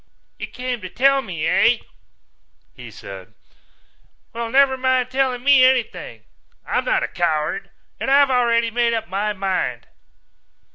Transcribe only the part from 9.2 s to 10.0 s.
mind."